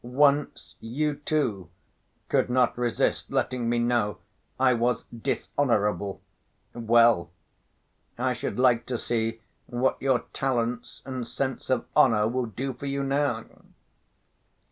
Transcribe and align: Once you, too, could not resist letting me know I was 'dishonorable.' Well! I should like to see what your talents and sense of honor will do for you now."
Once 0.03 0.73
you, 0.79 1.13
too, 1.13 1.69
could 2.27 2.49
not 2.49 2.75
resist 2.75 3.29
letting 3.29 3.69
me 3.69 3.77
know 3.77 4.17
I 4.59 4.73
was 4.73 5.03
'dishonorable.' 5.15 6.21
Well! 6.73 7.29
I 8.17 8.33
should 8.33 8.57
like 8.57 8.87
to 8.87 8.97
see 8.97 9.41
what 9.67 10.01
your 10.01 10.21
talents 10.33 11.03
and 11.05 11.27
sense 11.27 11.69
of 11.69 11.85
honor 11.95 12.27
will 12.27 12.47
do 12.47 12.73
for 12.73 12.87
you 12.87 13.03
now." 13.03 13.45